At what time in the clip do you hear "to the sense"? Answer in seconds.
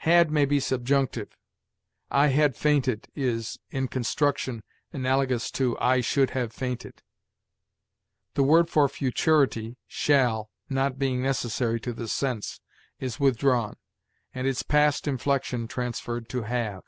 11.80-12.60